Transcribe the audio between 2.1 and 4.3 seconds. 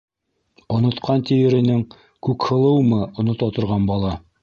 Күкһылыумы онота торған бала?